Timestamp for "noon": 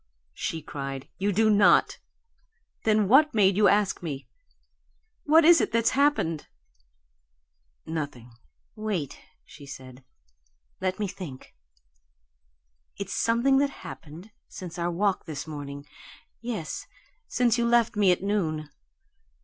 18.23-18.71